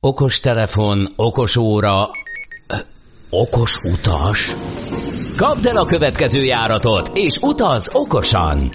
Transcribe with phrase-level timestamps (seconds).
[0.00, 2.10] Okos telefon, okos óra,
[3.30, 4.54] okos utas.
[5.36, 8.68] Kapd el a következő járatot, és utaz okosan!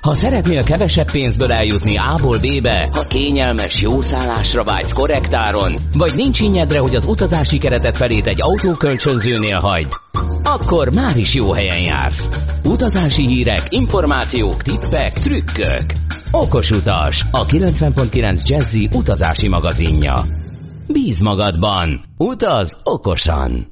[0.00, 6.40] Ha szeretnél kevesebb pénzből eljutni A-ból B-be, ha kényelmes, jó szállásra vágysz korrektáron, vagy nincs
[6.40, 9.92] innyedre, hogy az utazási keretet felét egy autókölcsönzőnél hagyd,
[10.42, 12.30] akkor már is jó helyen jársz.
[12.64, 15.84] Utazási hírek, információk, tippek, trükkök.
[16.30, 20.35] Okos utas, a 90.9 Jazzy utazási magazinja.
[20.88, 23.66] Bíz magadban, utaz okosan!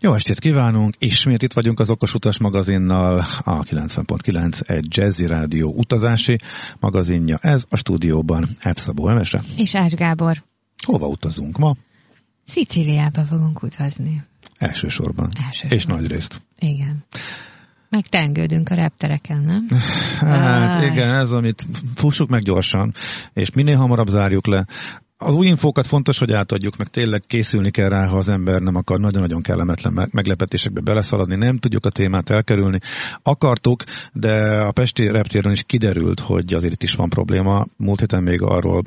[0.00, 0.94] Jó estét kívánunk!
[0.98, 6.38] Ismét itt vagyunk az Okos Utas magazinnal, a 90.9 egy Jazzy Rádió utazási
[6.80, 7.38] magazinja.
[7.40, 9.42] Ez a stúdióban Epszabó Emese.
[9.56, 10.44] És Ács Gábor.
[10.86, 11.74] Hova utazunk ma?
[12.44, 14.24] Szicíliába fogunk utazni.
[14.58, 15.30] Elsősorban.
[15.44, 15.78] Elsősorban.
[15.78, 16.42] És nagy részt.
[16.58, 17.04] Igen.
[17.88, 19.66] Meg tengődünk a reptereken, nem?
[20.20, 22.92] Hát igen, ez amit fussuk meg gyorsan,
[23.32, 24.66] és minél hamarabb zárjuk le.
[25.16, 28.74] Az új infókat fontos, hogy átadjuk, meg tényleg készülni kell rá, ha az ember nem
[28.74, 32.78] akar nagyon-nagyon kellemetlen me- meglepetésekbe beleszaladni, nem tudjuk a témát elkerülni.
[33.22, 37.66] Akartuk, de a Pesti reptéren is kiderült, hogy azért itt is van probléma.
[37.76, 38.82] Múlt héten még arról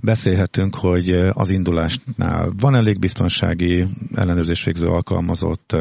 [0.00, 5.76] beszélhetünk, hogy az indulásnál van elég biztonsági ellenőrzés végző alkalmazott,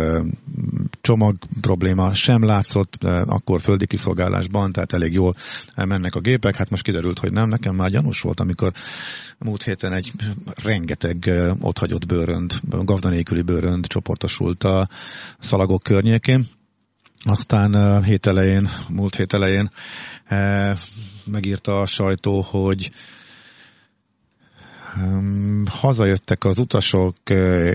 [1.01, 5.33] csomag probléma sem látszott akkor földi kiszolgálásban, tehát elég jól
[5.75, 6.55] mennek a gépek.
[6.55, 7.49] Hát most kiderült, hogy nem.
[7.49, 8.71] Nekem már gyanús volt, amikor
[9.39, 10.11] múlt héten egy
[10.63, 14.89] rengeteg otthagyott bőrönd, gazda nélküli bőrönd csoportosult a
[15.39, 16.47] szalagok környékén.
[17.27, 19.71] Aztán hét elején, múlt hét elején
[21.25, 22.91] megírta a sajtó, hogy
[25.65, 27.15] hazajöttek az utasok,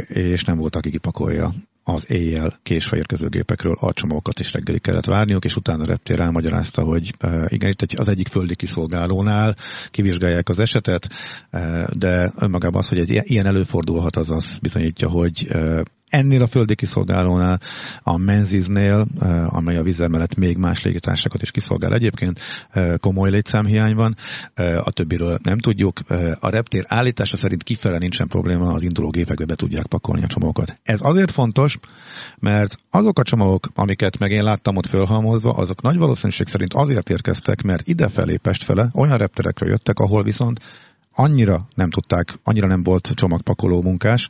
[0.08, 1.52] és nem volt, aki kipakolja
[1.84, 6.20] az éjjel késve érkező gépekről a csomagokat is reggeli kellett várniuk, és utána a reptér
[6.20, 7.14] elmagyarázta, hogy
[7.46, 9.56] igen, itt az egyik földi kiszolgálónál
[9.90, 11.08] kivizsgálják az esetet,
[11.92, 15.48] de önmagában az, hogy egy ilyen előfordulhat, az azt bizonyítja, hogy
[16.10, 17.60] ennél a földi kiszolgálónál,
[18.02, 19.06] a Menziznél,
[19.46, 22.40] amely a vízzel mellett még más légitársakat is kiszolgál egyébként,
[23.00, 24.16] komoly létszámhiány van,
[24.84, 26.00] a többiről nem tudjuk.
[26.40, 30.78] A reptér állítása szerint kifele nincsen probléma, az induló gépekbe be tudják pakolni a csomagokat.
[30.82, 31.78] Ez azért fontos,
[32.38, 37.10] mert azok a csomagok, amiket meg én láttam ott fölhalmozva, azok nagy valószínűség szerint azért
[37.10, 40.60] érkeztek, mert idefelé Pestfele olyan repterekre jöttek, ahol viszont
[41.14, 44.28] annyira nem tudták, annyira nem volt csomagpakoló munkás,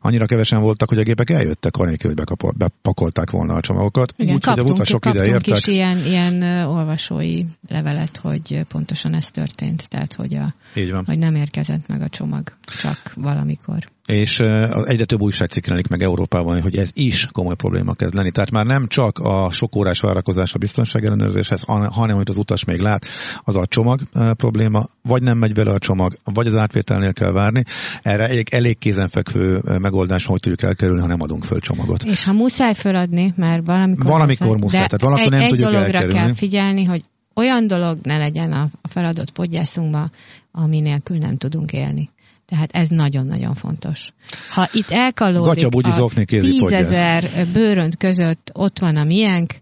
[0.00, 4.14] annyira kevesen voltak, hogy a gépek eljöttek, anélkül, hogy bekapol, bepakolták volna a csomagokat.
[4.16, 5.56] Igen, Úgy, hogy a kaptunk, utasok ide kaptunk értek.
[5.56, 11.04] is ilyen, ilyen olvasói levelet, hogy pontosan ez történt, tehát hogy, a, Így van.
[11.06, 13.90] hogy nem érkezett meg a csomag, csak valamikor.
[14.12, 14.38] És
[14.84, 18.30] egyre több újságcikk jelenik meg Európában, hogy ez is komoly probléma kezd lenni.
[18.30, 22.64] Tehát már nem csak a sok órás várakozás a biztonságellenőrzéshez, han- hanem amit az utas
[22.64, 23.04] még lát,
[23.44, 24.00] az a csomag
[24.36, 27.64] probléma, vagy nem megy vele a csomag, vagy az átvételnél kell várni.
[28.02, 32.02] Erre egy elég kézenfekvő megoldás, hogy tudjuk elkerülni, ha nem adunk föl csomagot.
[32.02, 34.06] És ha muszáj feladni, mert valamikor...
[34.06, 36.18] Valamikor muszáj, de tehát valamikor egy, nem egy tudjuk dologra elkerülni.
[36.18, 40.10] kell figyelni, hogy olyan dolog ne legyen a, feladott podgyászunkban,
[40.52, 42.10] ami nélkül nem tudunk élni.
[42.52, 44.12] Tehát ez nagyon-nagyon fontos.
[44.48, 49.54] Ha itt elkalódik a tízezer bőrönt között ott van a miénk,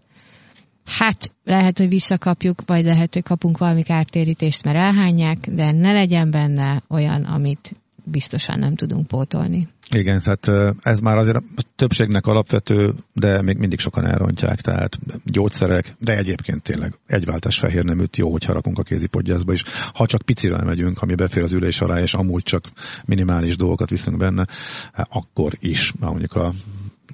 [0.85, 6.31] hát lehet, hogy visszakapjuk, vagy lehet, hogy kapunk valami kártérítést, mert elhányják, de ne legyen
[6.31, 9.67] benne olyan, amit biztosan nem tudunk pótolni.
[9.89, 11.43] Igen, tehát eh, ez már azért a
[11.75, 17.83] többségnek alapvető, de még mindig sokan elrontják, tehát gyógyszerek, de egyébként tényleg egy váltás fehér
[17.83, 19.63] neműt jó, hogyha rakunk a kézipodgyászba is.
[19.93, 22.63] Ha csak picivel megyünk, ami befér az ülés alá, és amúgy csak
[23.05, 24.45] minimális dolgokat viszünk benne,
[24.93, 26.53] eh, akkor is, mondjuk a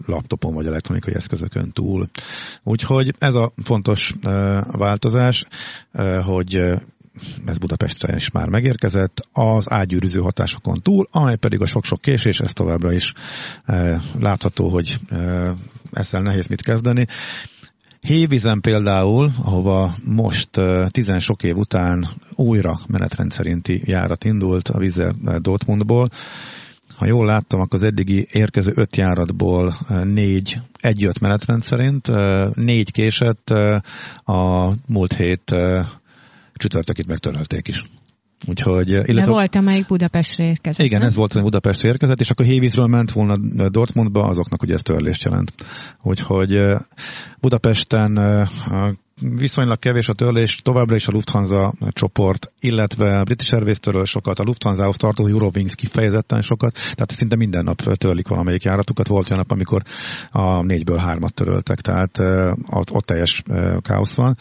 [0.06, 2.08] laptopon vagy elektronikai eszközökön túl.
[2.64, 4.31] Úgyhogy ez a fontos uh,
[4.72, 5.46] változás,
[5.94, 6.56] uh, hogy
[7.45, 12.53] ez Budapestre is már megérkezett, az ágyűrűző hatásokon túl, amely pedig a sok-sok késés, ez
[12.53, 13.13] továbbra is
[13.67, 15.50] uh, látható, hogy uh,
[15.94, 17.05] ezzel nehéz mit kezdeni.
[18.00, 24.78] Hévízen például, ahova most uh, tizen sok év után újra menetrend szerinti járat indult a
[24.78, 26.09] Vizer Dortmundból,
[26.97, 32.11] ha jól láttam, akkor az eddigi érkező öt járatból eh, négy egy jött menetrend szerint,
[32.55, 33.49] négy késett,
[34.23, 35.55] a múlt hét
[36.58, 37.84] eh, csütörtökit megtörölték is.
[38.46, 40.86] Úgyhogy, eh, De illetve, volt, amelyik Budapestre érkezett.
[40.86, 41.08] igen, nem?
[41.08, 43.38] ez volt, hogy Budapestre érkezett, és akkor Hévízről ment volna
[43.70, 45.54] Dortmundba, azoknak ugye ez törlést jelent.
[46.02, 46.80] Úgyhogy eh,
[47.40, 48.48] Budapesten eh,
[49.20, 54.44] viszonylag kevés a törlés, továbbra is a Lufthansa csoport, illetve a British Airways sokat, a
[54.44, 59.08] Lufthansa-hoz tartozó Eurowings kifejezetten sokat, tehát szinte minden nap törlik valamelyik járatukat.
[59.08, 59.82] Volt olyan nap, amikor
[60.32, 64.38] a négyből hármat töröltek, tehát eh, ott, teljes eh, káosz van.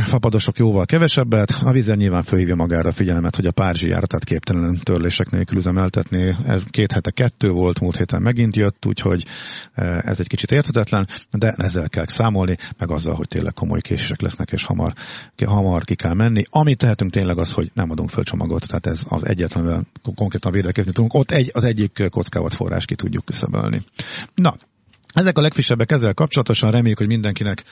[0.00, 1.50] Fapadosok jóval kevesebbet.
[1.50, 6.36] A vízen nyilván fölhívja magára a figyelmet, hogy a Párizsi járatát képtelen törlések nélkül üzemeltetni.
[6.46, 9.24] Ez két hete kettő volt, múlt héten megint jött, úgyhogy
[10.00, 14.52] ez egy kicsit érthetetlen, de ezzel kell számolni, meg azzal, hogy tényleg komoly késések lesznek,
[14.52, 14.92] és hamar,
[15.46, 16.42] hamar ki kell menni.
[16.50, 20.92] Amit tehetünk tényleg az, hogy nem adunk föl csomagot, tehát ez az egyetlen, konkrétan védekezni
[20.92, 21.14] tudunk.
[21.14, 23.82] Ott egy, az egyik kockávat forrás ki tudjuk küszöbölni.
[24.34, 24.56] Na,
[25.14, 27.64] ezek a legfrissebbek ezzel kapcsolatosan reméljük, hogy mindenkinek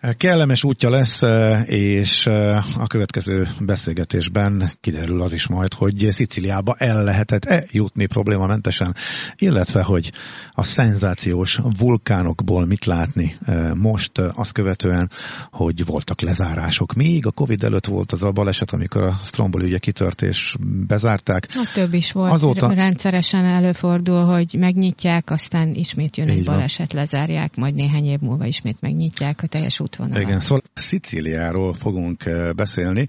[0.00, 6.74] Kellemes útja lesz, e, és e, a következő beszélgetésben kiderül az is majd, hogy Sziciliába
[6.78, 8.94] el lehetett-e jutni problémamentesen,
[9.36, 10.12] illetve hogy
[10.50, 15.10] a szenzációs vulkánokból mit látni e, most, azt követően,
[15.50, 16.92] hogy voltak lezárások.
[16.92, 20.54] Még a Covid előtt volt az a baleset, amikor a Stromboli ugye kitört és
[20.86, 21.46] bezárták.
[21.48, 22.32] A több is volt.
[22.32, 22.72] Azóta...
[22.72, 28.76] Rendszeresen előfordul, hogy megnyitják, aztán ismét jön egy baleset, lezárják, majd néhány év múlva ismét
[28.80, 30.22] megnyitják a teljes út útvonalat.
[30.22, 33.06] Igen, szóval Szicíliáról fogunk eh, beszélni,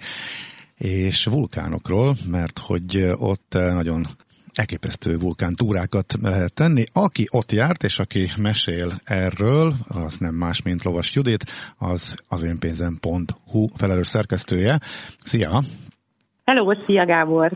[0.78, 4.06] és vulkánokról, mert hogy eh, ott eh, nagyon
[4.54, 6.84] elképesztő vulkántúrákat lehet tenni.
[6.94, 11.44] Aki ott járt, és aki mesél erről, az nem más, mint Lovas Judit,
[11.78, 14.80] az az én pénzem.hu felelős szerkesztője.
[15.20, 15.64] Szia!
[16.44, 17.52] Hello, szia Gábor!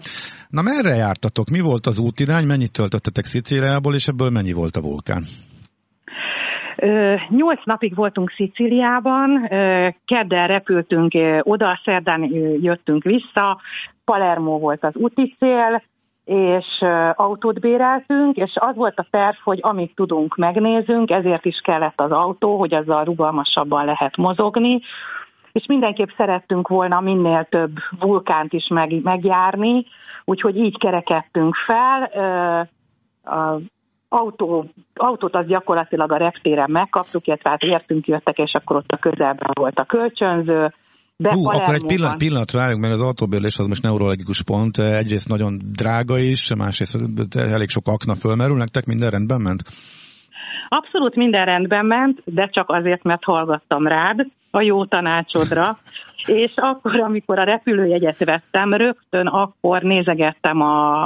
[0.50, 1.50] Na merre jártatok?
[1.50, 2.46] Mi volt az útirány?
[2.46, 5.26] Mennyit töltöttetek Szicíliából, és ebből mennyi volt a vulkán?
[7.30, 9.48] Nyolc napig voltunk Szicíliában,
[10.06, 12.24] kedden repültünk oda, szerdán
[12.62, 13.62] jöttünk vissza,
[14.06, 15.84] Palermo volt az úti cél,
[16.26, 16.66] és
[17.14, 22.12] autót béreltünk, és az volt a terv, hogy amit tudunk, megnézünk, ezért is kellett az
[22.12, 24.82] autó, hogy azzal rugalmasabban lehet mozogni,
[25.52, 29.86] és mindenképp szerettünk volna minél több vulkánt is meg, megjárni,
[30.24, 32.12] úgyhogy így kerekedtünk fel
[34.16, 38.98] autó, autót az gyakorlatilag a reptéren megkaptuk, illetve hát értünk, jöttek, és akkor ott a
[38.98, 40.74] közelben volt a kölcsönző.
[41.18, 44.78] De Hú, akkor egy pillanat, pillanatra álljunk, mert az autóbérlés az most neurologikus pont.
[44.78, 46.98] Egyrészt nagyon drága is, másrészt
[47.36, 48.58] elég sok akna fölmerül.
[48.58, 49.62] Nektek minden rendben ment?
[50.68, 55.78] Abszolút minden rendben ment, de csak azért, mert hallgattam rád a jó tanácsodra,
[56.26, 61.04] és akkor, amikor a repülőjegyet vettem, rögtön akkor nézegettem a,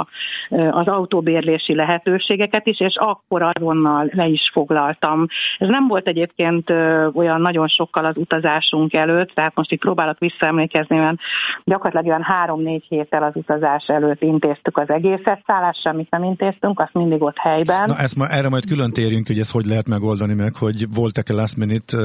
[0.70, 5.26] az autóbérlési lehetőségeket is, és akkor azonnal le is foglaltam.
[5.58, 6.70] Ez nem volt egyébként
[7.14, 11.18] olyan nagyon sokkal az utazásunk előtt, tehát most itt próbálok visszaemlékezni, mert
[11.64, 16.94] gyakorlatilag olyan három-négy héttel az utazás előtt intéztük az egészet, szállás semmit nem intéztünk, azt
[16.94, 17.84] mindig ott helyben.
[17.86, 21.32] Na ezt ma, erre majd külön térjünk, hogy ezt hogy lehet megoldani meg, hogy voltak-e
[21.32, 21.96] last minute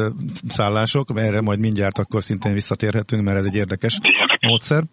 [0.47, 3.99] szállások, erre majd mindjárt akkor szintén visszatérhet beszélgetünk, mert ez egy érdekes
[4.47, 4.83] módszer.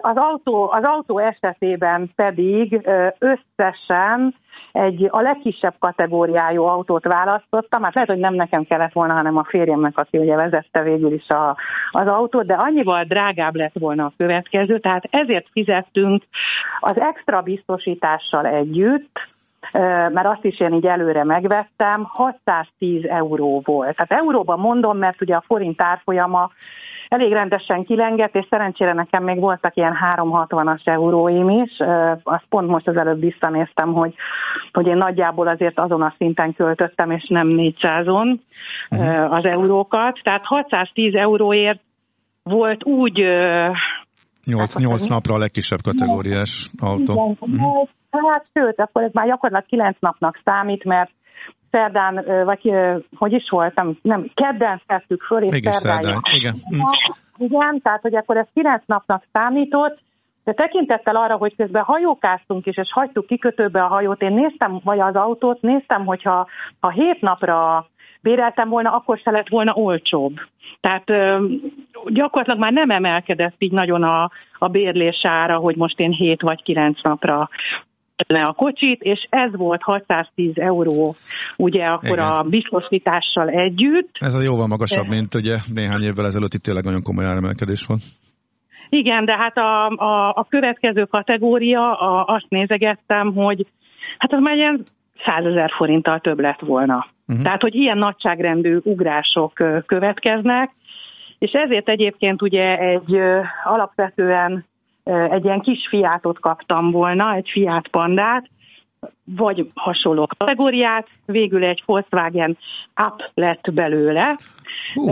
[0.00, 2.88] Az autó, az autó esetében pedig
[3.18, 4.34] összesen
[4.72, 9.44] egy a legkisebb kategóriájú autót választottam, hát lehet, hogy nem nekem kellett volna, hanem a
[9.44, 11.56] férjemnek, aki ugye vezette végül is a,
[11.90, 16.22] az autót, de annyival drágább lett volna a következő, tehát ezért fizettünk
[16.80, 19.18] az extra biztosítással együtt,
[20.12, 23.96] mert azt is én így előre megvettem, 610 euró volt.
[23.96, 26.50] Tehát euróban mondom, mert ugye a forint árfolyama
[27.08, 31.78] elég rendesen kilengett, és szerencsére nekem még voltak ilyen 360-as euróim is.
[32.22, 34.14] Azt pont most az előbb visszanéztem, hogy,
[34.72, 38.38] hogy én nagyjából azért azon a szinten költöttem, és nem 400-on
[38.90, 39.32] uh-huh.
[39.32, 40.20] az eurókat.
[40.22, 41.80] Tehát 610 euróért
[42.42, 43.26] volt úgy...
[44.44, 47.12] 8, 8 napra a legkisebb kategóriás autó.
[47.12, 47.88] Igen, uh-huh.
[48.30, 51.10] Hát sőt, akkor ez már gyakorlatilag 9 napnak számít, mert
[51.70, 52.72] szerdán, vagy
[53.16, 56.20] hogy is voltam, nem, kedden szedtük föl, és Mégis szerdán, szerdán.
[56.36, 56.54] Igen.
[57.36, 59.98] Igen, tehát hogy akkor ez 9 napnak számított,
[60.44, 65.00] de tekintettel arra, hogy közben hajókáztunk is, és hagytuk kikötőbe a hajót, én néztem, vagy
[65.00, 66.46] az autót, néztem, hogyha
[66.80, 67.86] ha 7 napra
[68.20, 70.34] béreltem volna, akkor se lett volna olcsóbb.
[70.80, 71.04] Tehát
[72.06, 76.62] gyakorlatilag már nem emelkedett így nagyon a, a bérlés ára, hogy most én 7 vagy
[76.62, 77.48] 9 napra
[78.26, 81.16] le a kocsit, és ez volt 610 euró,
[81.56, 82.26] ugye akkor Igen.
[82.26, 84.16] a biztosítással együtt.
[84.18, 87.98] Ez a jóval magasabb, mint ugye néhány évvel ezelőtt itt tényleg nagyon komoly áremelkedés van.
[88.88, 93.66] Igen, de hát a, a, a következő kategória, a, azt nézegettem, hogy
[94.18, 94.84] hát az már ilyen
[95.24, 97.06] 100 ezer forinttal több lett volna.
[97.26, 97.44] Uh-huh.
[97.44, 99.52] Tehát, hogy ilyen nagyságrendű ugrások
[99.86, 100.70] következnek,
[101.38, 103.20] és ezért egyébként ugye egy
[103.64, 104.64] alapvetően
[105.06, 108.50] egy ilyen kis fiátot kaptam volna, egy fiát pandát,
[109.24, 112.58] vagy hasonló kategóriát, végül egy Volkswagen
[113.06, 114.38] Up lett belőle.
[114.94, 115.10] Hú,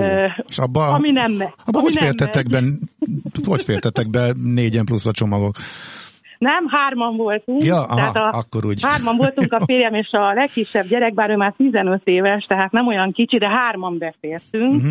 [0.48, 1.32] és abba, ami nem,
[1.64, 2.62] abba ami hogy, nem fértetek be,
[3.44, 5.56] hogy fértetek be négyen plusz a csomagok?
[6.38, 7.64] Nem, hárman voltunk.
[7.64, 8.82] Ja, aha, tehát a, akkor úgy.
[8.82, 12.86] Hárman voltunk a férjem és a legkisebb gyerek, bár ő már 15 éves, tehát nem
[12.86, 14.74] olyan kicsi, de hárman beszéltünk.
[14.74, 14.90] Uh-huh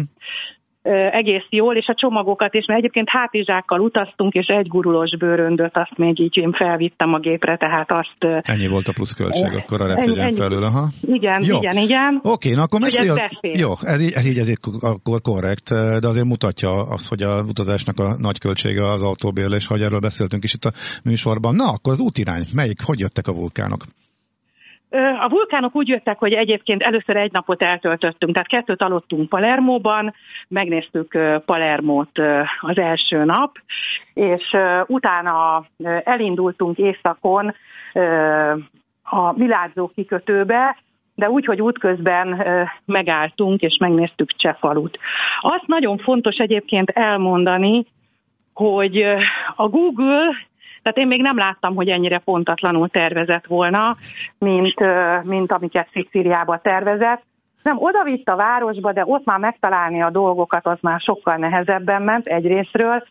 [1.11, 5.97] egész jól, és a csomagokat is, mert egyébként hátizsákkal utaztunk, és egy gurulós bőröndöt, azt
[5.97, 8.47] még így én felvittem a gépre, tehát azt...
[8.47, 10.87] Ennyi volt a pluszköltség, akkor a repülőn felül, aha.
[11.01, 11.57] Igen, jó.
[11.57, 12.19] igen, igen.
[12.23, 13.21] Oké, na akkor mesélj az...
[13.41, 17.41] Jó, ez így, ez így, ez így akkor korrekt, de azért mutatja azt, hogy a
[17.41, 20.71] utazásnak a nagy költsége az autóbérlés, hogy erről beszéltünk is itt a
[21.03, 21.55] műsorban.
[21.55, 23.81] Na, akkor az útirány, melyik, hogy jöttek a vulkánok?
[25.19, 30.13] A vulkánok úgy jöttek, hogy egyébként először egy napot eltöltöttünk, tehát kettőt aludtunk Palermóban,
[30.47, 32.19] megnéztük Palermót
[32.59, 33.57] az első nap,
[34.13, 34.55] és
[34.87, 35.65] utána
[36.03, 37.55] elindultunk északon
[39.03, 40.77] a Milázó kikötőbe,
[41.15, 42.43] de úgy, hogy útközben
[42.85, 44.99] megálltunk és megnéztük Csefalut.
[45.39, 47.85] Azt nagyon fontos egyébként elmondani,
[48.53, 49.05] hogy
[49.55, 50.29] a Google
[50.83, 53.97] tehát én még nem láttam, hogy ennyire pontatlanul tervezett volna,
[54.37, 54.79] mint,
[55.23, 57.23] mint amiket Szicíliába tervezett.
[57.63, 62.01] Nem, oda vitt a városba, de ott már megtalálni a dolgokat, az már sokkal nehezebben
[62.01, 63.03] ment egyrésztről.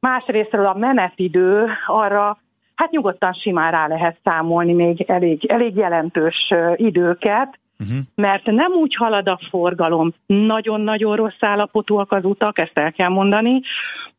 [0.00, 2.38] Másrésztről a menetidő arra,
[2.74, 7.98] hát nyugodtan simán rá lehet számolni még elég, elég jelentős időket, uh-huh.
[8.14, 13.60] mert nem úgy halad a forgalom, nagyon-nagyon rossz állapotúak az utak, ezt el kell mondani,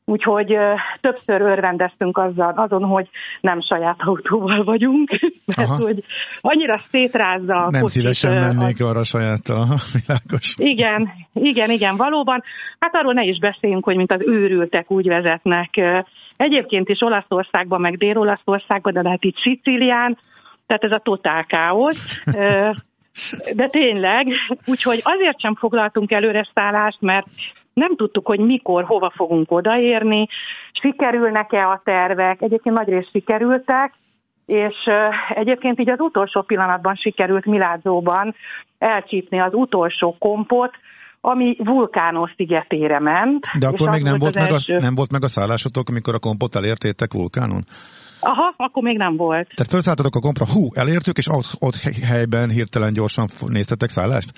[0.10, 0.58] Úgyhogy
[1.02, 3.10] többször örvendeztünk azzal, azon, hogy
[3.42, 5.10] nem saját autóval vagyunk,
[5.56, 5.84] mert Aha.
[5.84, 6.04] hogy
[6.42, 8.90] annyira szétrázza a Nem kocsit, szívesen mennék az...
[8.90, 10.54] arra sajáttal, világos.
[10.58, 12.44] Igen, igen, igen, valóban.
[12.80, 15.70] Hát arról ne is beszéljünk, hogy mint az őrültek úgy vezetnek.
[16.38, 20.18] Egyébként is Olaszországban, meg Dél-Olaszországban, de lehet itt Szicílián,
[20.68, 22.24] tehát ez a totál káosz.
[23.54, 24.28] De tényleg,
[24.66, 27.28] úgyhogy azért sem foglaltunk előre szállást, mert
[27.74, 30.28] nem tudtuk, hogy mikor, hova fogunk odaérni,
[30.72, 33.94] sikerülnek-e a tervek, egyébként nagyrészt sikerültek,
[34.46, 34.76] és
[35.30, 38.36] egyébként így az utolsó pillanatban sikerült Milázóban
[38.78, 40.72] elcsípni az utolsó kompot,
[41.22, 43.46] ami Vulkános szigetére ment.
[43.60, 44.76] De akkor még nem volt, meg első...
[44.76, 47.66] a, nem volt meg a szállásotok, amikor a kompot elértétek Vulkánon?
[48.20, 49.48] Aha, akkor még nem volt.
[49.56, 54.32] Tehát felszálltatok a kompra, hú, elértük, és ott, ott helyben hirtelen gyorsan néztetek szállást?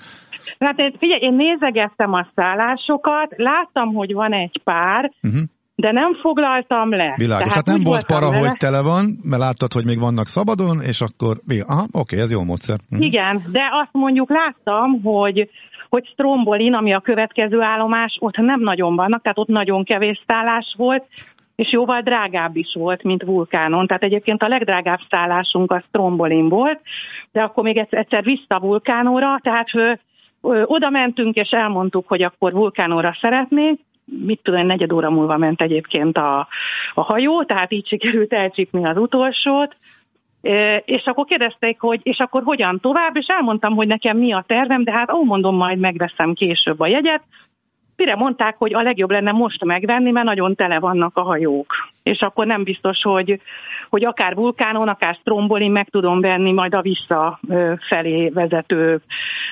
[0.58, 5.42] Hát én, figyelj, én nézegettem a szállásokat, láttam, hogy van egy pár, uh-huh.
[5.74, 7.14] de nem foglaltam le.
[7.16, 8.48] Világos, tehát, hát nem volt para, vele.
[8.48, 11.36] hogy tele van, mert láttad, hogy még vannak szabadon, és akkor,
[11.66, 12.78] aha, oké, ez jó módszer.
[12.90, 13.06] Uh-huh.
[13.06, 15.50] Igen, de azt mondjuk láttam, hogy
[15.92, 20.74] hogy Strombolin, ami a következő állomás, ott nem nagyon vannak, tehát ott nagyon kevés szállás
[20.76, 21.04] volt,
[21.62, 23.86] és jóval drágább is volt, mint vulkánon.
[23.86, 26.80] Tehát egyébként a legdrágább szállásunk a Strombolin volt,
[27.32, 29.68] de akkor még egyszer vissza vulkánóra, tehát
[30.64, 35.60] oda mentünk, és elmondtuk, hogy akkor vulkánóra szeretnénk, mit tudom, egy negyed óra múlva ment
[35.62, 36.48] egyébként a,
[36.94, 39.76] a hajó, tehát így sikerült elcsípni az utolsót,
[40.84, 44.84] és akkor kérdezték, hogy és akkor hogyan tovább, és elmondtam, hogy nekem mi a tervem,
[44.84, 47.22] de hát ó, mondom, majd megveszem később a jegyet,
[48.04, 51.74] mire mondták, hogy a legjobb lenne most megvenni, mert nagyon tele vannak a hajók.
[52.02, 53.40] És akkor nem biztos, hogy,
[53.90, 57.40] hogy akár vulkánon, akár strombolin meg tudom venni majd a vissza
[57.88, 59.00] felé vezető.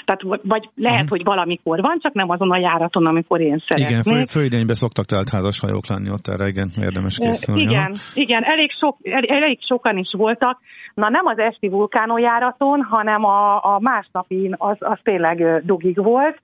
[0.04, 1.10] Tehát vagy lehet, uh-huh.
[1.10, 4.00] hogy valamikor van, csak nem azon a járaton, amikor én szeretnék.
[4.00, 7.60] Igen, fő, főidényben szoktak teltházas hajók lenni ott erre, igen, érdemes készülni.
[7.60, 8.00] Igen, ha?
[8.14, 10.58] igen elég, sok, elég sokan is voltak.
[10.94, 16.40] Na nem az esti vulkánójáraton, hanem a, a másnapin az, az tényleg dugig volt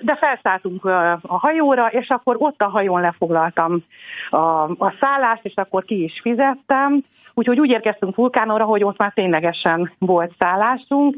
[0.00, 3.84] de felszálltunk a hajóra, és akkor ott a hajón lefoglaltam
[4.30, 7.04] a, a szállást, és akkor ki is fizettem.
[7.34, 11.16] Úgyhogy úgy érkeztünk vulkánóra, hogy ott már ténylegesen volt szállásunk.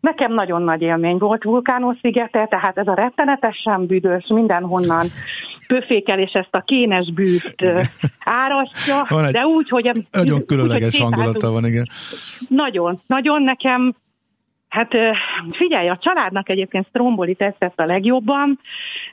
[0.00, 5.06] Nekem nagyon nagy élmény volt Vulkános szigete, tehát ez a rettenetesen büdös, mindenhonnan
[5.66, 7.64] pöfékel, és ezt a kénes bűt
[8.24, 10.06] árasztja, de úgy, hogy...
[10.10, 11.88] Nagyon különleges hangulata van, igen.
[12.48, 13.94] Nagyon, nagyon nekem
[14.74, 14.94] Hát
[15.50, 18.58] figyelj, a családnak egyébként Stromboli tetszett a legjobban,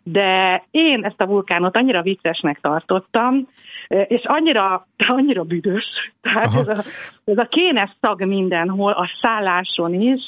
[0.04, 3.48] de én ezt a vulkánot annyira viccesnek tartottam,
[3.88, 4.88] és annyira,
[5.18, 5.86] annyira büdös.
[6.22, 6.84] Tehát ez a,
[7.26, 10.22] ez a kénes szag mindenhol, a szálláson is,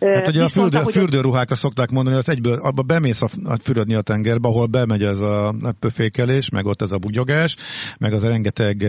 [0.00, 3.56] Hát ugye a fürdő, mondta, fürdőruhákra szokták mondani, hogy az egyből abba bemész a, a
[3.56, 7.54] fürödni a tengerbe, ahol bemegy ez a pöfékelés, meg ott ez a bugyogás,
[7.98, 8.80] meg az a rengeteg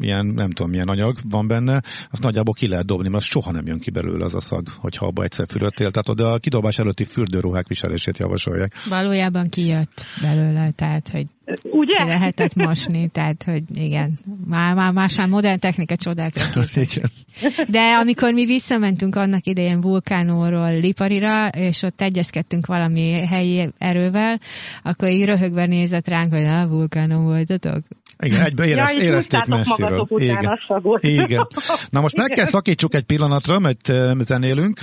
[0.00, 3.66] ilyen, nem tudom milyen anyag van benne, azt nagyjából ki lehet dobni, mert soha nem
[3.66, 5.90] jön ki belőle az a szag, hogyha abba egyszer fürödtél.
[5.90, 8.72] Tehát oda a kidobás előtti fürdőruhák viselését javasolják.
[8.88, 11.26] Valójában kijött belőle, tehát hogy
[11.62, 12.04] Ugye?
[12.04, 16.64] Lehetett mosni, tehát, hogy igen, már, már más már modern technika csodálatra
[17.68, 24.40] De amikor mi visszamentünk annak idején vulkánóról Liparira, és ott egyezkedtünk valami helyi erővel,
[24.82, 27.84] akkor így röhögve nézett ránk, hogy a vulkánon voltatok.
[28.20, 30.06] Igen, egyből érez, ja, érezték messziről.
[30.16, 30.58] Igen.
[31.00, 31.46] Igen.
[31.90, 34.80] Na most meg kell szakítsuk egy pillanatra, mert zenélünk,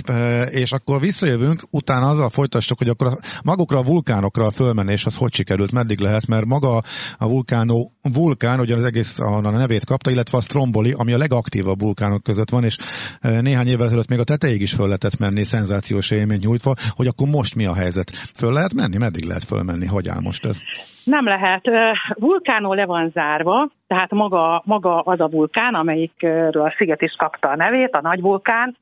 [0.50, 5.34] és akkor visszajövünk, utána azzal folytassuk, hogy akkor magukra a vulkánokra a fölmenés az hogy
[5.34, 6.82] sikerült, meddig lehet, mert maga
[7.18, 11.18] a vulkánó, vulkán, ugye az egész a, a nevét kapta, illetve a Stromboli, ami a
[11.18, 12.76] legaktívabb vulkánok között van, és
[13.20, 17.28] néhány évvel ezelőtt még a tetejéig is föl lehetett menni, szenzációs élményt nyújtva, hogy akkor
[17.28, 18.10] most mi a helyzet?
[18.38, 18.96] Föl lehet menni?
[18.96, 19.86] Meddig lehet fölmenni?
[19.86, 20.58] Hogy áll most ez?
[21.08, 21.70] Nem lehet.
[22.14, 27.48] Vulkánó le van zárva, tehát maga, maga az a vulkán, amelyikről a sziget is kapta
[27.48, 28.76] a nevét, a nagy vulkán,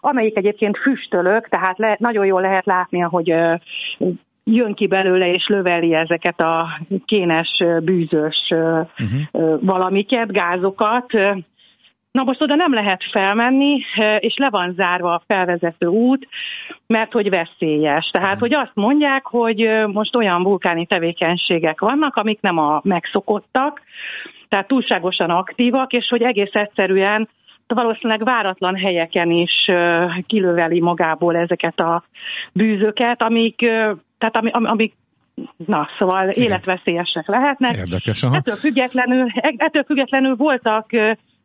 [0.00, 3.34] amelyik egyébként füstölök, tehát le, nagyon jól lehet látni, hogy
[4.44, 9.60] jön ki belőle és löveli ezeket a kénes, bűzös uh-huh.
[9.60, 11.12] valamiket, gázokat.
[12.16, 13.80] Na most oda nem lehet felmenni,
[14.18, 16.28] és le van zárva a felvezető út,
[16.86, 18.06] mert hogy veszélyes.
[18.06, 23.82] Tehát, hogy azt mondják, hogy most olyan vulkáni tevékenységek vannak, amik nem a megszokottak,
[24.48, 27.28] tehát túlságosan aktívak, és hogy egész egyszerűen
[27.66, 29.70] valószínűleg váratlan helyeken is
[30.26, 32.04] kilöveli magából ezeket a
[32.52, 33.56] bűzöket, amik,
[34.18, 34.94] tehát amik, amik
[35.66, 37.76] Na, szóval életveszélyesek lehetnek.
[37.76, 38.36] Érdekes, aha.
[38.36, 40.90] Ettől függetlenül, ettől függetlenül voltak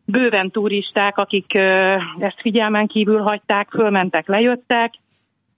[0.05, 1.53] bőven turisták, akik
[2.19, 4.93] ezt figyelmen kívül hagyták, fölmentek, lejöttek.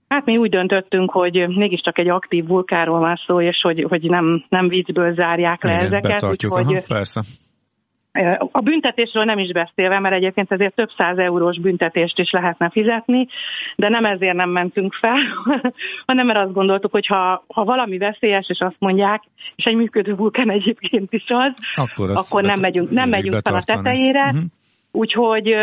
[0.08, 4.44] Hát mi úgy döntöttünk, hogy mégiscsak egy aktív vulkáról van szó, és hogy, hogy nem,
[4.48, 6.22] nem viccből zárják le Igen, ezeket.
[6.22, 7.20] Úgyhogy, Aha, persze.
[8.52, 13.26] A büntetésről nem is beszélve, mert egyébként ezért több száz eurós büntetést is lehetne fizetni,
[13.76, 15.18] de nem ezért nem mentünk fel,
[16.06, 19.22] hanem mert azt gondoltuk, hogy ha, ha valami veszélyes, és azt mondják,
[19.56, 23.62] és egy működő vulkán egyébként is az, akkor, akkor nem megyünk, nem megyünk fel a
[23.62, 24.24] tetejére.
[24.24, 24.42] Uh-huh.
[24.92, 25.54] Úgyhogy,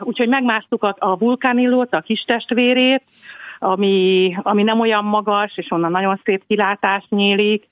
[0.00, 3.02] úgyhogy megmásztuk a, a vulkánillót, a kis testvérét,
[3.58, 7.68] ami, ami nem olyan magas, és onnan nagyon szép kilátás nyílik,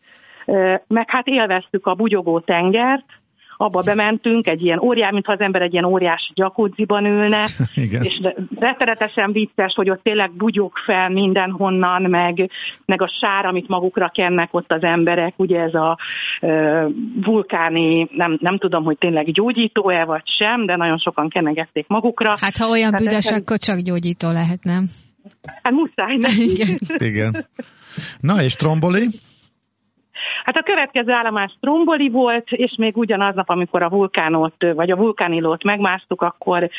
[0.87, 3.05] meg hát élveztük a bugyogó tengert,
[3.61, 8.03] abba bementünk, egy ilyen óriás, mintha az ember egy ilyen óriás gyakudziban ülne, Igen.
[8.03, 8.21] és
[8.59, 12.51] rettenetesen vicces, hogy ott tényleg bugyog fel mindenhonnan, meg,
[12.85, 15.99] meg a sár, amit magukra kennek ott az emberek, ugye ez a
[16.41, 16.85] uh,
[17.23, 22.37] vulkáni, nem, nem tudom, hogy tényleg gyógyító-e vagy sem, de nagyon sokan kenegették magukra.
[22.41, 24.85] Hát ha olyan hát büdös, akkor csak gyógyító lehet, nem?
[25.63, 26.33] Hát muszáj, nem?
[26.51, 26.79] Igen.
[26.99, 27.47] Igen.
[28.21, 29.09] Na és tromboli?
[30.45, 34.97] Hát a következő állomás Stromboli volt, és még ugyanaz nap, amikor a vulkánot, vagy a
[34.97, 36.71] vulkánilót megmásztuk, akkor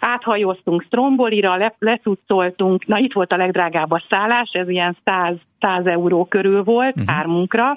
[0.00, 5.86] áthajóztunk Strombolira, le, lecucoltunk, na itt volt a legdrágább a szállás, ez ilyen 100, 100
[5.86, 7.14] euró körül volt uh-huh.
[7.14, 7.72] hármunkra,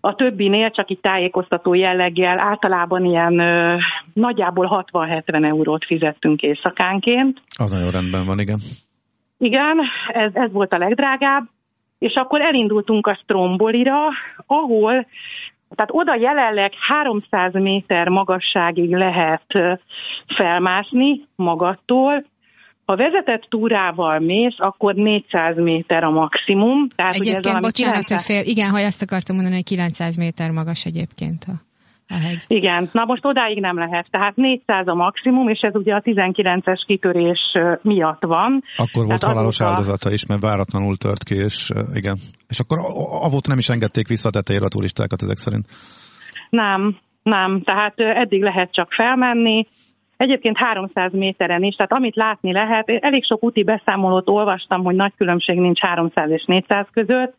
[0.00, 3.76] a többinél csak itt tájékoztató jelleggel általában ilyen ö,
[4.12, 7.42] nagyjából 60-70 eurót fizettünk éjszakánként.
[7.58, 8.60] Az nagyon rendben van, igen.
[9.38, 11.48] Igen, ez, ez volt a legdrágább
[11.98, 14.08] és akkor elindultunk a Strombolira,
[14.46, 15.06] ahol
[15.74, 19.78] tehát oda jelenleg 300 méter magasságig lehet
[20.26, 22.24] felmászni magattól,
[22.84, 26.88] ha vezetett túrával mész, akkor 400 méter a maximum.
[26.88, 28.24] Tehát, egyébként, ez bocsánat, 900...
[28.24, 31.52] fél, igen, ha ezt akartam mondani, hogy 900 méter magas egyébként a
[32.08, 32.44] a hegy.
[32.46, 34.06] Igen, na most odáig nem lehet.
[34.10, 38.62] Tehát 400 a maximum, és ez ugye a 19-es kitörés miatt van.
[38.76, 39.70] Akkor volt Tehát halálos azóta...
[39.70, 42.16] áldozata is, mert váratlanul tört ki, és igen.
[42.48, 42.78] És akkor
[43.22, 45.66] avót nem is engedték vissza a tetejére a turistákat ezek szerint.
[46.50, 47.62] Nem, nem.
[47.62, 49.66] Tehát eddig lehet csak felmenni,
[50.18, 55.12] Egyébként 300 méteren is, tehát amit látni lehet, elég sok úti beszámolót olvastam, hogy nagy
[55.16, 57.34] különbség nincs 300 és 400 között,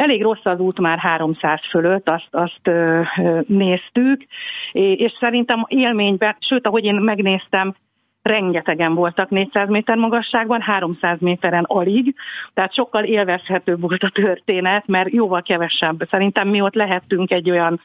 [0.00, 4.26] Elég rossz az út már 300 fölött, azt, azt ö, ö, néztük,
[4.72, 7.74] és szerintem élményben, sőt, ahogy én megnéztem,
[8.22, 12.14] rengetegen voltak 400 méter magasságban, 300 méteren alig,
[12.54, 16.08] tehát sokkal élvezhetőbb volt a történet, mert jóval kevesebb.
[16.10, 17.80] Szerintem mi ott lehettünk egy olyan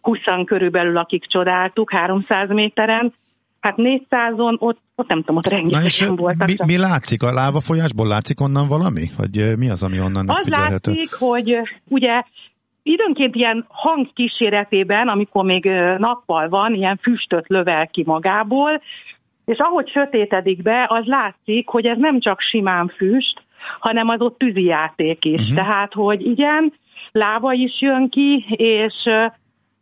[0.00, 3.14] 20 körülbelül, akik csodáltuk 300 méteren,
[3.60, 6.46] Hát 400-on ott, ott nem tudom, ott rengetegen voltak.
[6.46, 7.22] Mi, mi látszik?
[7.22, 9.06] A lávafolyásból látszik onnan valami?
[9.16, 11.56] Vagy mi az, ami onnan Az látszik, hogy
[11.88, 12.22] ugye
[12.82, 15.64] időnként ilyen hang kíséretében, amikor még
[15.98, 18.82] nappal van, ilyen füstöt lövel ki magából,
[19.44, 23.42] és ahogy sötétedik be, az látszik, hogy ez nem csak simán füst,
[23.80, 25.40] hanem az ott tűzijáték is.
[25.40, 25.56] Uh-huh.
[25.56, 26.72] Tehát, hogy igen,
[27.12, 28.94] láva is jön ki, és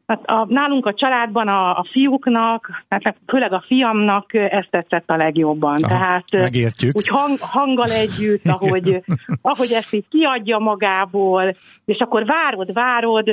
[0.08, 5.16] Hát a, nálunk a családban a, a fiúknak, hát főleg a fiamnak ezt tetszett a
[5.16, 5.82] legjobban.
[5.82, 6.96] Aha, Tehát megértjük.
[6.96, 9.02] úgy hang, hanggal együtt, ahogy,
[9.42, 13.30] ahogy ezt így kiadja magából, és akkor várod, várod,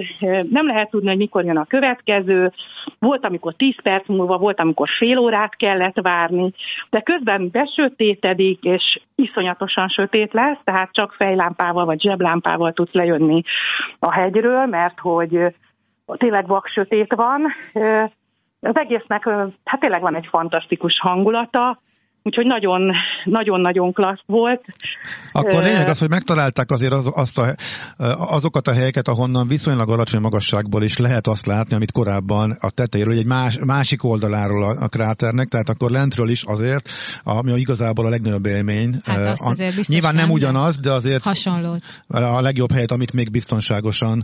[0.49, 2.51] nem lehet tudni, hogy mikor jön a következő.
[2.99, 6.53] Volt, amikor 10 perc múlva, volt, amikor fél órát kellett várni,
[6.89, 13.41] de közben besötétedik, és iszonyatosan sötét lesz, tehát csak fejlámpával vagy zseblámpával tudsz lejönni
[13.99, 15.53] a hegyről, mert hogy
[16.05, 17.45] tényleg vaksötét van.
[18.59, 19.23] Az egésznek
[19.63, 21.81] hát tényleg van egy fantasztikus hangulata,
[22.27, 22.91] Úgyhogy nagyon,
[23.23, 24.61] nagyon-nagyon klassz volt.
[25.31, 27.55] Akkor lényeg az, hogy megtalálták azért az, azt a,
[28.17, 33.17] azokat a helyeket, ahonnan viszonylag alacsony magasságból is lehet azt látni, amit korábban a tetejéről,
[33.17, 36.89] egy más, másik oldaláról a, a kráternek, tehát akkor lentről is azért,
[37.23, 39.01] ami igazából a legnagyobb élmény.
[39.03, 41.81] Hát azt azért biztos Nyilván nem, nem ugyanaz, de azért hasonlót.
[42.07, 44.23] a legjobb helyet, amit még biztonságosan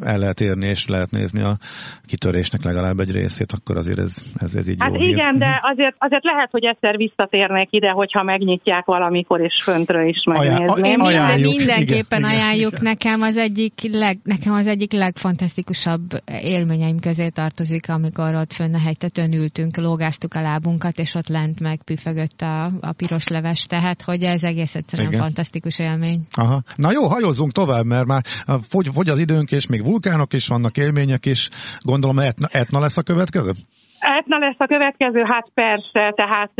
[0.00, 1.58] el lehet érni, és lehet nézni a
[2.06, 5.38] kitörésnek legalább egy részét, akkor azért ez, ez, ez így Hát jó igen, hír.
[5.38, 5.70] de mhm.
[5.70, 10.64] azért, azért lehet, hogy egyszer visszatérnek ide, hogyha megnyitják valamikor, és föntről is megnézni.
[10.64, 12.72] Ajánl, ajánljuk, mindenképpen igen, ajánljuk.
[12.72, 12.82] Igen.
[12.82, 16.00] Nekem az egyik leg, nekem az egyik legfantasztikusabb
[16.42, 21.60] élményeim közé tartozik, amikor ott fönn a hegytetőn ültünk, lógáztuk a lábunkat, és ott lent
[21.60, 25.20] meg püfögött a, a piros leves, tehát hogy ez egész egyszerűen igen.
[25.20, 26.26] fantasztikus élmény.
[26.30, 26.62] Aha.
[26.76, 28.22] Na jó, hajózzunk tovább, mert már
[28.68, 31.48] fogy, fogy az időnk, és még vulkánok is vannak, élmények is.
[31.80, 33.52] Gondolom etna, etna lesz a következő?
[33.98, 36.50] Etna lesz a következő, hát persze, tehát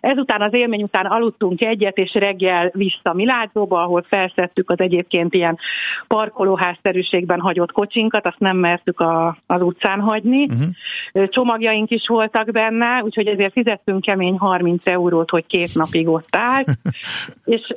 [0.00, 5.58] ezután az élmény után aludtunk egyet, és reggel vissza Milázóba, ahol felszettük az egyébként ilyen
[6.06, 10.44] parkolóházszerűségben hagyott kocsinkat, azt nem mertük a, az utcán hagyni.
[10.44, 11.28] Uh-huh.
[11.28, 16.68] Csomagjaink is voltak benne, úgyhogy ezért fizettünk kemény 30 eurót, hogy két napig ott állt.
[17.44, 17.70] és,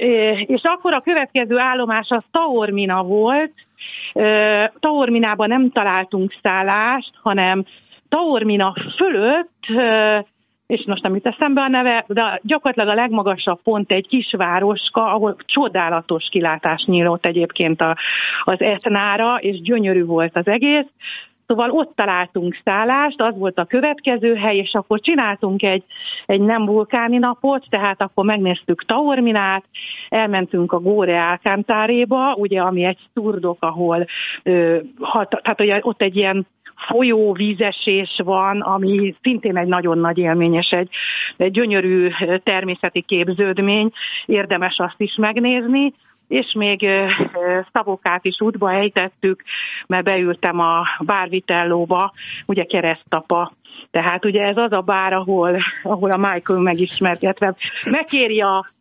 [0.46, 3.54] és akkor a következő állomás az Taormina volt,
[4.80, 7.66] Taorminában nem találtunk szállást, hanem
[8.10, 9.66] Taormina fölött,
[10.68, 15.36] és most nem jut eszembe a neve, de gyakorlatilag a legmagasabb pont egy kisvároska, ahol
[15.46, 17.98] csodálatos kilátás nyílott egyébként a,
[18.44, 20.88] az Etnára, és gyönyörű volt az egész.
[21.48, 25.84] Szóval ott találtunk szállást, az volt a következő hely, és akkor csináltunk egy,
[26.26, 29.64] egy nem vulkáni napot, tehát akkor megnéztük Taorminát,
[30.10, 34.06] elmentünk a Góre Alcántáréba, ugye, ami egy szurdok, ahol,
[34.44, 36.48] ö, hat, tehát ugye ott egy ilyen
[36.88, 40.90] folyóvízesés van, ami szintén egy nagyon nagy élményes, egy,
[41.38, 42.10] egy gyönyörű
[42.44, 43.92] természeti képződmény,
[44.26, 45.94] érdemes azt is megnézni.
[46.28, 46.88] És még
[47.74, 49.44] Szabokát is útba ejtettük,
[49.88, 52.14] mert beültem a bárvitellóba,
[52.46, 53.52] ugye keresztapa.
[53.92, 58.72] Tehát ugye ez az a bár, ahol, ahol a Michael megismerkedve megkéri a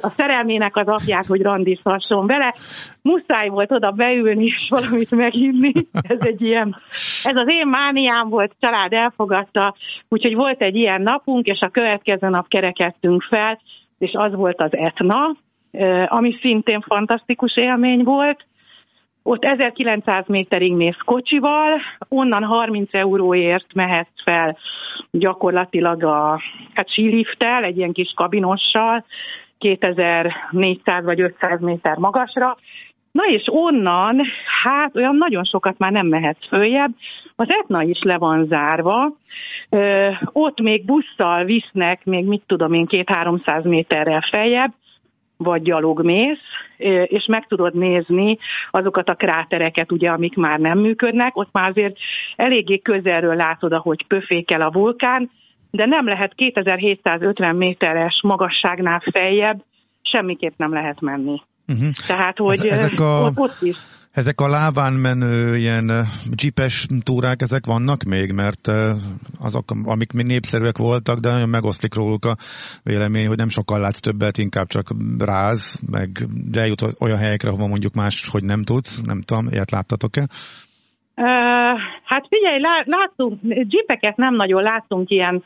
[0.00, 2.54] a szerelmének az apját, hogy randizhasson vele.
[3.02, 5.72] Muszáj volt oda beülni és valamit meginni.
[5.92, 6.76] Ez egy ilyen,
[7.24, 9.74] ez az én mániám volt, család elfogadta,
[10.08, 13.60] úgyhogy volt egy ilyen napunk, és a következő nap kerekedtünk fel,
[13.98, 15.36] és az volt az Etna,
[16.06, 18.46] ami szintén fantasztikus élmény volt.
[19.30, 24.56] Ott 1900 méterig mész kocsival, onnan 30 euróért mehetsz fel
[25.10, 26.40] gyakorlatilag a
[26.74, 29.04] hát sílifttel, egy ilyen kis kabinossal,
[29.58, 32.56] 2400 vagy 500 méter magasra,
[33.12, 34.20] Na és onnan,
[34.62, 36.90] hát olyan nagyon sokat már nem mehetsz följebb,
[37.36, 39.12] az Etna is le van zárva,
[39.70, 44.72] ö, ott még busszal visznek, még mit tudom én, két-háromszáz méterrel feljebb,
[45.42, 46.38] vagy gyalogmész,
[47.04, 48.38] és meg tudod nézni
[48.70, 51.96] azokat a krátereket, ugye, amik már nem működnek, ott már azért
[52.36, 55.30] eléggé közelről látod, ahogy pöfékel a vulkán,
[55.70, 59.64] de nem lehet 2750 méteres magasságnál feljebb,
[60.02, 61.42] semmiképp nem lehet menni.
[61.68, 61.90] Uh-huh.
[62.06, 63.22] Tehát, hogy ezek a...
[63.22, 63.76] ott, ott is
[64.20, 65.90] ezek a lábán menő ilyen
[66.42, 68.68] jeepes túrák, ezek vannak még, mert
[69.40, 72.36] azok, amik még népszerűek voltak, de nagyon megoszlik róluk a
[72.82, 76.08] vélemény, hogy nem sokkal látsz többet, inkább csak ráz, meg
[76.50, 80.28] de eljut olyan helyekre, ahova mondjuk más, hogy nem tudsz, nem tudom, ilyet láttatok-e?
[81.16, 85.44] Uh, hát figyelj, láttunk, jeepeket nem nagyon láttunk ilyen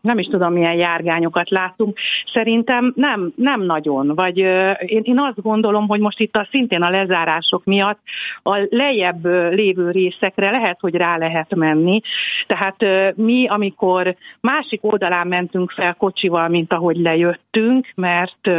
[0.00, 1.98] nem is tudom, milyen járgányokat láttunk.
[2.32, 4.14] Szerintem nem, nem nagyon.
[4.14, 7.98] Vagy én, én azt gondolom, hogy most itt a szintén a lezárások miatt
[8.42, 12.00] a lejjebb lévő részekre lehet, hogy rá lehet menni.
[12.46, 12.76] Tehát
[13.16, 18.50] mi, amikor másik oldalán mentünk fel kocsival, mint ahogy lejöttünk, mert,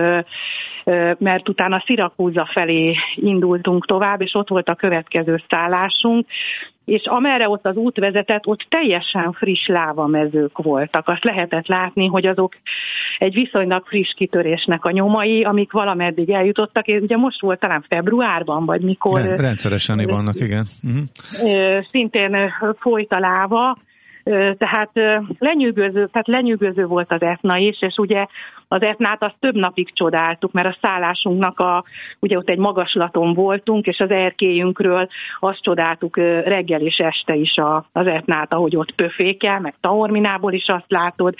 [1.17, 6.27] mert utána Szirakúza felé indultunk tovább, és ott volt a következő szállásunk,
[6.85, 11.07] és amerre ott az út vezetett, ott teljesen friss lávamezők voltak.
[11.07, 12.53] Azt lehetett látni, hogy azok
[13.17, 16.87] egy viszonylag friss kitörésnek a nyomai, amik valameddig eljutottak.
[16.87, 19.21] És ugye most volt talán februárban, vagy mikor...
[19.21, 20.65] Rendszeresen vannak, igen.
[20.83, 21.83] Uh-huh.
[21.91, 23.77] Szintén folyt a láva,
[24.57, 24.89] tehát
[25.39, 28.25] lenyűgöző, tehát lenyűgöző volt az etna is, és ugye
[28.67, 31.83] az etnát azt több napig csodáltuk, mert a szállásunknak a,
[32.19, 35.07] ugye ott egy magaslaton voltunk, és az erkélyünkről
[35.39, 37.55] azt csodáltuk reggel és este is
[37.91, 41.35] az etnát, ahogy ott pöfékel, meg Taorminából is azt látod,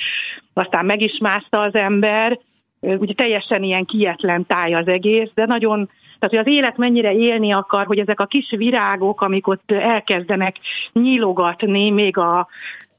[0.53, 2.39] aztán meg is mászta az ember,
[2.79, 5.89] ugye teljesen ilyen kietlen táj az egész, de nagyon
[6.23, 10.55] Tehát, hogy az élet mennyire élni akar, hogy ezek a kis virágok, amik ott elkezdenek
[10.93, 12.47] nyílogatni, még a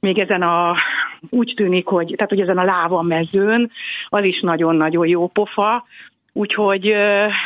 [0.01, 0.77] még ezen a,
[1.31, 3.71] úgy tűnik, hogy, tehát, hogy ezen a láva mezőn,
[4.09, 5.85] az is nagyon-nagyon jó pofa,
[6.37, 6.95] Úgyhogy,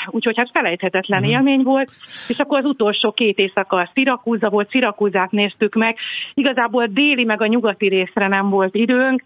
[0.07, 1.35] úgyhogy hát felejthetetlen uh-huh.
[1.35, 1.91] élmény volt,
[2.29, 5.97] és akkor az utolsó két éjszaka a Szirakúza volt, Szirakúzát néztük meg,
[6.35, 9.23] igazából déli meg a nyugati részre nem volt időnk,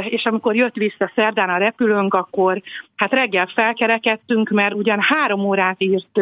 [0.00, 2.62] és amikor jött vissza szerdán a repülőnk, akkor
[2.96, 6.20] hát reggel felkerekedtünk, mert ugyan három órát írt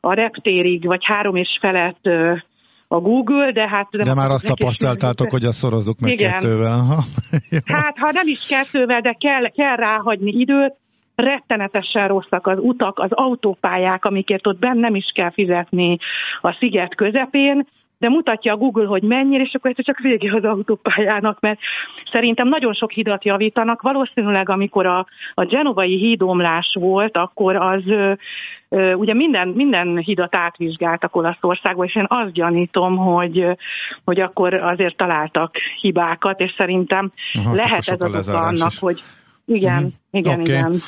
[0.00, 2.08] a reptérig, vagy három és felett
[2.88, 3.88] a Google, de hát...
[3.90, 6.30] De, de már azt tapasztaltátok, hogy azt szorozzuk meg Igen.
[6.30, 6.78] kettővel.
[6.88, 7.04] Ha?
[7.64, 10.74] hát, ha nem is kettővel, de kell, kell ráhagyni időt,
[11.14, 15.98] rettenetesen rosszak az utak, az autópályák, amikért ott bennem is kell fizetni
[16.40, 17.66] a sziget közepén,
[18.00, 21.58] de mutatja a Google, hogy mennyire, és akkor ez csak vége az autópályának, mert
[22.12, 23.82] szerintem nagyon sok hidat javítanak.
[23.82, 27.82] Valószínűleg, amikor a, a genovai hídomlás volt, akkor az
[28.68, 33.46] ö, ugye minden, minden hidat átvizsgáltak Olaszországban, és én azt gyanítom, hogy,
[34.04, 38.78] hogy akkor azért találtak hibákat, és szerintem Aha, lehet ez az oka annak, is.
[38.78, 39.02] hogy
[39.44, 39.92] igen, uh-huh.
[40.10, 40.44] Igen, okay.
[40.44, 40.82] igen.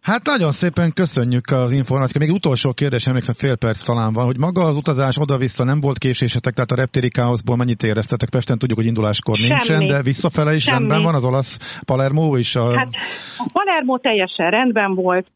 [0.00, 2.24] Hát nagyon szépen köszönjük az információt.
[2.24, 5.98] Még utolsó kérdés, emlékszem fél perc talán van, hogy maga az utazás oda-vissza nem volt
[5.98, 8.30] késésetek, tehát a reptéri káoszból mennyit éreztetek?
[8.30, 9.48] Pesten tudjuk, hogy induláskor Semmi.
[9.48, 10.78] nincsen, de visszafele is Semmi.
[10.78, 12.56] rendben van az olasz Palermo is?
[12.56, 12.76] A...
[12.76, 12.88] Hát
[13.36, 15.26] a Palermo teljesen rendben volt,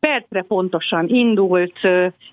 [0.00, 1.78] percre pontosan indult,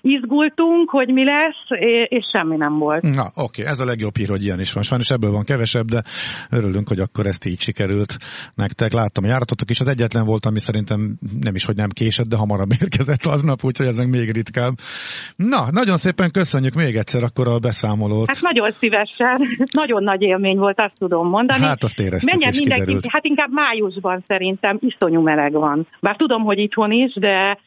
[0.00, 3.02] izgultunk, hogy mi lesz, és semmi nem volt.
[3.02, 4.82] Na, oké, ez a legjobb hír, hogy ilyen is van.
[4.82, 6.02] Sajnos ebből van kevesebb, de
[6.50, 8.16] örülünk, hogy akkor ezt így sikerült
[8.54, 8.92] nektek.
[8.92, 12.36] Láttam a járatotok is, az egyetlen volt, ami szerintem nem is, hogy nem késett, de
[12.36, 14.74] hamarabb érkezett aznap, úgyhogy ez még ritkább.
[15.36, 18.26] Na, nagyon szépen köszönjük még egyszer akkor a beszámolót.
[18.26, 19.40] Hát nagyon szívesen,
[19.82, 21.62] nagyon nagy élmény volt, azt tudom mondani.
[21.62, 23.12] Hát azt éreztük, Menjen és mindenki, kiderült.
[23.12, 25.86] hát inkább májusban szerintem iszonyú meleg van.
[26.00, 27.58] Bár tudom, hogy itthon is, de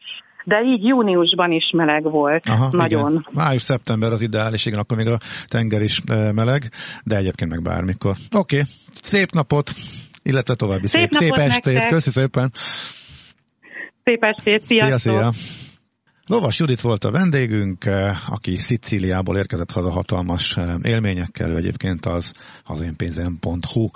[0.44, 2.44] de így júniusban is meleg volt.
[2.46, 3.26] Aha, nagyon.
[3.30, 6.70] Május-szeptember az ideális, igen, akkor még a tenger is e, meleg,
[7.04, 8.14] de egyébként meg bármikor.
[8.36, 8.70] Oké, okay.
[9.02, 9.70] szép napot,
[10.22, 12.52] illetve további szép, szép, szép estét, köszi szépen.
[14.04, 14.98] Szép estét, sziasztok.
[14.98, 15.32] Szia, szia.
[16.26, 22.32] Lovas Judit volt a vendégünk, e, aki Szicíliából érkezett haza hatalmas e, élményekkel, egyébként az
[22.64, 23.88] az énpénzem.hu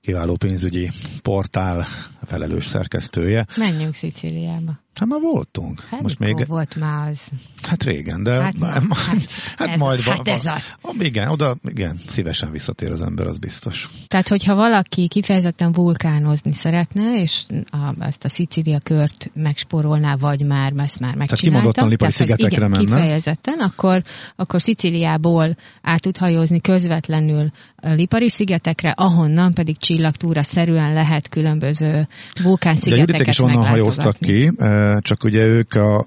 [0.00, 0.90] kiváló pénzügyi
[1.22, 1.86] portál
[2.26, 3.46] felelős szerkesztője.
[3.56, 4.84] Menjünk Szicíliába.
[4.98, 5.80] Hát már voltunk.
[5.90, 6.46] Hát Most még...
[6.46, 7.28] volt már az?
[7.62, 8.42] Hát régen, de...
[8.42, 8.86] Hát, ma, hát,
[9.58, 10.00] hát ez, majd...
[10.00, 10.74] Hát ez az.
[10.98, 13.90] Igen, oda igen, szívesen visszatér az ember, az biztos.
[14.06, 20.72] Tehát, hogyha valaki kifejezetten vulkánozni szeretne, és a, ezt a Szicília kört megsporolná, vagy már
[20.76, 21.26] ezt már megcsinálta.
[21.26, 22.84] Tehát kimondottan Lipari szigetekre igen, menne.
[22.84, 24.02] kifejezetten, akkor,
[24.36, 27.50] akkor Szicíliából át tud hajózni közvetlenül
[27.82, 32.08] Lipari szigetekre, ahonnan pedig csillagtúra szerűen lehet különböző
[32.42, 34.52] vulkánszigeteket Ugye, is onnan hajóztak ki,
[34.98, 36.06] csak ugye ők a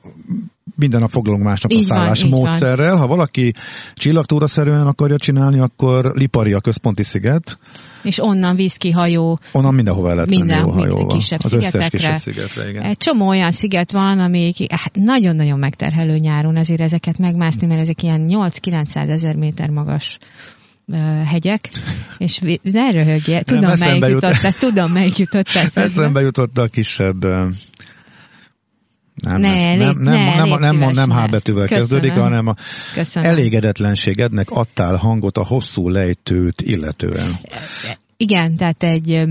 [0.75, 2.95] minden nap foglalunk másnap a szállás van, módszerrel.
[2.95, 3.53] Ha valaki
[3.93, 7.59] csillagtúra-szerűen akarja csinálni, akkor Lipari a központi sziget.
[8.03, 9.39] És onnan víz ki hajó.
[9.51, 11.87] Onnan mindenhova lehet minden, menni minden kisebb az szigetekre.
[11.89, 12.83] Kisebb szigetre igen.
[12.83, 18.03] Egy csomó olyan sziget van, amik hát nagyon-nagyon megterhelő nyáron ezért ezeket megmászni, mert ezek
[18.03, 20.17] ilyen 8-900 ezer méter magas
[21.25, 21.69] hegyek,
[22.17, 24.59] és ne röhögje, tudom, nem, melyik jutott, jut...
[24.59, 25.81] tudom, melyik jutott eszembe.
[25.81, 27.25] Eszembe jutott a kisebb
[29.21, 31.87] nem, ne, nem, nem, ne, nem, nem, nem, nem H betűvel Köszönöm.
[31.87, 32.53] kezdődik, hanem a
[32.93, 33.29] Köszönöm.
[33.29, 37.35] elégedetlenségednek adtál hangot a hosszú lejtőt illetően.
[38.17, 39.23] Igen, tehát egy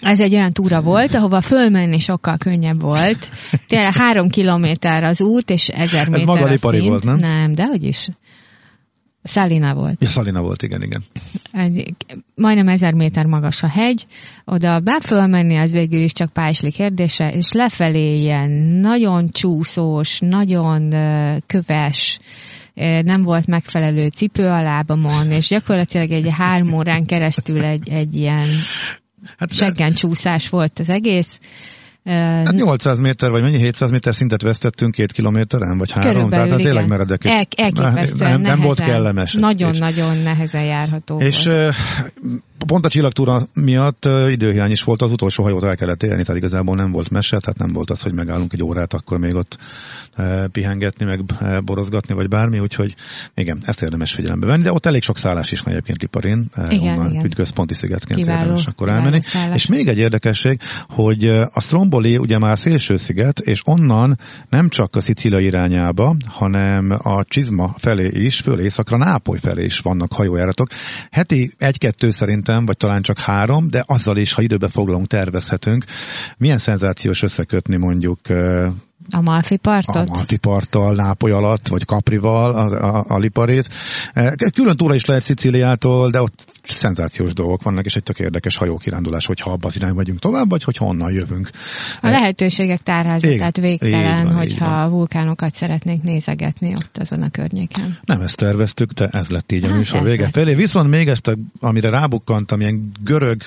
[0.00, 3.30] ez egy olyan túra volt, ahova fölmenni sokkal könnyebb volt.
[3.66, 6.84] Tényleg három kilométer az út, és ezer méter Ez maga a szint.
[6.84, 7.16] volt, nem?
[7.16, 8.08] Nem, de hogy is.
[9.26, 10.02] Szalina volt.
[10.02, 11.04] Ja, Szalina volt, igen, igen.
[12.34, 14.06] Majdnem ezer méter magas a hegy,
[14.44, 20.90] oda befölmenni az végül is csak pályásli kérdése, és lefelé ilyen nagyon csúszós, nagyon
[21.46, 22.18] köves,
[23.02, 28.48] nem volt megfelelő cipő a lábamon, és gyakorlatilag egy három órán keresztül egy, egy ilyen
[29.38, 31.38] hát, seggen csúszás volt az egész.
[32.04, 36.12] Hát 800 méter, vagy mennyi 700 méter szintet vesztettünk két kilométeren, vagy három?
[36.12, 37.24] Körülbelül, Tehát hát tényleg meredek.
[37.24, 39.32] El, elképesztően nem, nem volt kellemes.
[39.32, 41.74] Nagyon-nagyon nehezen járható És volt
[42.66, 46.74] pont a csillagtúra miatt időhiány is volt, az utolsó hajót el kellett élni, tehát igazából
[46.74, 49.58] nem volt mese, tehát nem volt az, hogy megállunk egy órát, akkor még ott
[50.52, 51.24] pihengetni, meg
[51.64, 52.94] borozgatni, vagy bármi, úgyhogy
[53.34, 56.98] igen, ezt érdemes figyelembe venni, de ott elég sok szállás is van egyébként Liparin, igen,
[56.98, 57.30] onnan igen.
[57.30, 59.20] központi szigetként kiváló, érdemes akkor elmenni.
[59.22, 59.54] Szállás.
[59.54, 64.96] És még egy érdekesség, hogy a Stromboli ugye már szélső sziget, és onnan nem csak
[64.96, 70.68] a Szicília irányába, hanem a Csizma felé is, föl északra Nápoly felé is vannak hajójáratok.
[71.10, 75.84] Heti egy-kettő szerintem szerintem, vagy talán csak három, de azzal is, ha időbe foglalunk, tervezhetünk.
[76.36, 78.20] Milyen szenzációs összekötni mondjuk
[79.10, 80.08] A Malfi partot?
[80.08, 83.68] A Malfi parttal, Nápoly alatt, vagy Kaprival a, a, a liparét.
[84.12, 88.56] E, külön túra is lehet Szicíliától, de ott szenzációs dolgok vannak, és egy tök érdekes
[88.56, 91.48] hajókirándulás, hogyha abba az irányba megyünk tovább, vagy hogy honnan jövünk.
[92.00, 97.98] A lehetőségek tárházatát végtelen, van, hogyha a vulkánokat szeretnénk nézegetni ott azon a környéken.
[98.04, 100.32] Nem ezt terveztük, de ez lett így a hát műsor vége lett.
[100.32, 100.54] felé.
[100.54, 103.42] Viszont még ezt, a, amire rábukkantam, ilyen görög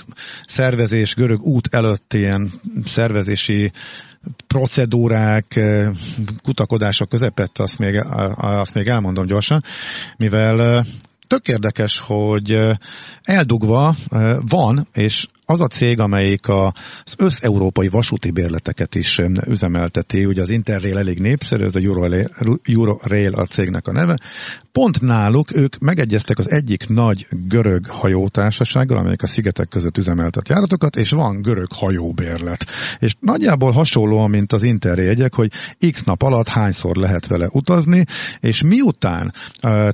[0.47, 3.71] szervezés, görög út előtt ilyen szervezési
[4.47, 5.89] procedúrák, eh,
[6.43, 9.63] kutakodások közepette, azt még, azt még elmondom gyorsan,
[10.17, 10.85] mivel eh,
[11.27, 12.75] tök érdekes, hogy eh,
[13.23, 13.95] eldugva
[14.39, 20.97] van, és az a cég, amelyik az összeurópai vasúti bérleteket is üzemelteti, ugye az Interrail
[20.97, 22.29] elég népszerű, ez a Eurorail,
[22.63, 24.17] Eurorail a cégnek a neve,
[24.71, 30.95] pont náluk ők megegyeztek az egyik nagy görög hajótársasággal, amelyik a szigetek között üzemeltet járatokat,
[30.95, 32.65] és van görög hajóbérlet.
[32.99, 35.51] És nagyjából hasonlóan, mint az Interrail hogy
[35.91, 38.05] x nap alatt hányszor lehet vele utazni,
[38.39, 39.33] és miután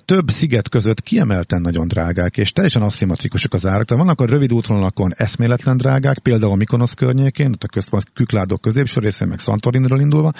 [0.05, 4.53] több sziget között kiemelten nagyon drágák, és teljesen aszimmetrikusak az árak, tehát vannak a rövid
[4.53, 9.39] útvonalakon eszmé eszméletlen drágák, például a Mikonosz környékén, ott a központ Kükládok középső részén, meg
[9.39, 10.31] Santoriniról indulva,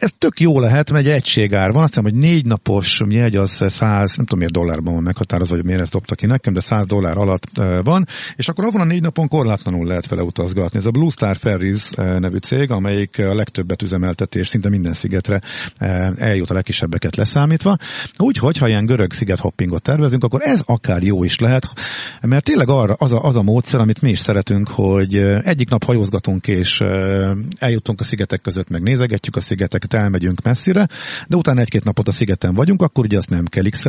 [0.00, 3.64] ez tök jó lehet, mert egy egységár van, azt hiszem, hogy négy napos jegy az
[3.66, 6.86] 100, nem tudom miért dollárban van meghatározva, hogy miért ezt dobta ki nekem, de 100
[6.86, 7.44] dollár alatt
[7.82, 10.78] van, és akkor azon a négy napon korlátlanul lehet vele utazgatni.
[10.78, 15.40] Ez a Blue Star Ferries nevű cég, amelyik a legtöbbet üzemelteti, és szinte minden szigetre
[16.16, 17.76] eljut a legkisebbeket leszámítva.
[18.18, 21.66] Úgyhogy, ha ilyen görög hoppingot tervezünk, akkor ez akár jó is lehet,
[22.20, 25.84] mert tényleg arra, az, a, az a módszer, amit mi is szeretünk, hogy egyik nap
[25.84, 26.80] hajózgatunk, és
[27.58, 30.86] eljutunk a szigetek között, meg nézegetjük a szigeteket, most elmegyünk messzire,
[31.28, 33.82] de utána egy-két napot a szigeten vagyunk, akkor ugye azt nem kell x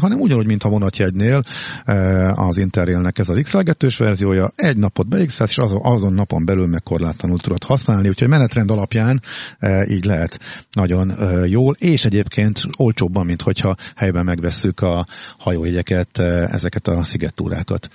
[0.00, 1.42] hanem ugyanúgy, mintha vonatjegynél
[1.84, 6.82] eh, az Interrailnek ez az x verziója, egy napot beix és azon, napon belül meg
[6.82, 9.22] korlátlanul tudod használni, úgyhogy menetrend alapján
[9.58, 10.38] eh, így lehet
[10.72, 15.06] nagyon eh, jól, és egyébként olcsóbban, mint hogyha helyben megvesszük a
[15.38, 16.18] hajójegyeket,
[16.50, 17.88] ezeket a szigettúrákat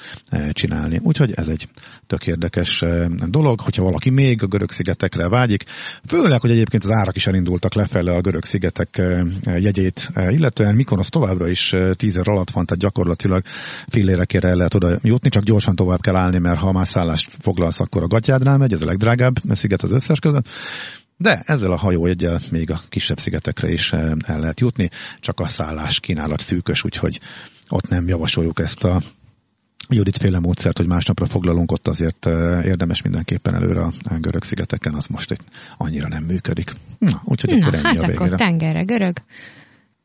[0.52, 1.00] csinálni.
[1.04, 1.68] Úgyhogy ez egy
[2.08, 2.84] tök érdekes
[3.28, 5.64] dolog, hogyha valaki még a görög szigetekre vágyik,
[6.08, 9.02] főleg, hogy egyébként az árak is elindul elindultak lefele a görög szigetek
[9.44, 13.44] jegyét, illetően Mikonosz továbbra is tízer alatt van, tehát gyakorlatilag
[13.88, 17.80] fillérekére el lehet oda jutni, csak gyorsan tovább kell állni, mert ha már szállást foglalsz,
[17.80, 20.50] akkor a gatyádnál megy, ez a legdrágább sziget az összes között.
[21.18, 24.90] De ezzel a hajójegyel még a kisebb szigetekre is el lehet jutni,
[25.20, 27.20] csak a szállás kínálat szűkös, úgyhogy
[27.70, 29.02] ott nem javasoljuk ezt a
[29.90, 34.94] Judit féle módszert, hogy másnapra foglalunk, ott azért eh, érdemes mindenképpen előre a görög szigeteken,
[34.94, 35.40] az most egy
[35.78, 36.74] annyira nem működik.
[36.98, 38.26] Na, úgyhogy Na, akkor ennyi hát a végére.
[38.26, 39.18] akkor tengerre görög,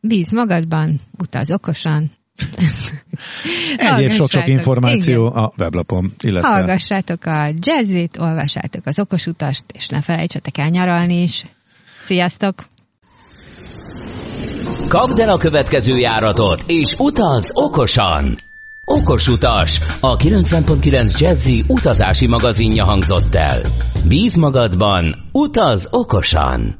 [0.01, 2.11] bíz magadban, utaz okosan.
[3.77, 5.43] Egyéb sok-sok információ igen.
[5.43, 6.15] a weblapon.
[6.21, 6.49] Illetve...
[6.49, 11.43] Hallgassátok a jazzit, olvassátok az okos utast, és ne felejtsetek el nyaralni is.
[12.01, 12.55] Sziasztok!
[14.89, 18.48] Kapd el a következő járatot, és utaz okosan!
[18.91, 23.63] Okos utas, a 90.9 Jazzy utazási magazinja hangzott el.
[24.09, 26.78] Bíz magadban, utaz okosan!